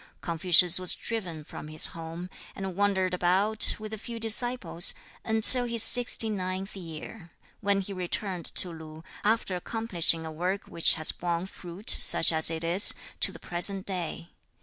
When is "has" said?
10.93-11.11